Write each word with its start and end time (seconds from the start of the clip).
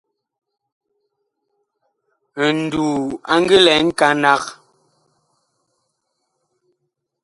Nduu 2.57 2.93
a 3.31 3.33
ngi 3.41 3.57
lɛ 3.65 3.73
nkanag. 3.87 4.43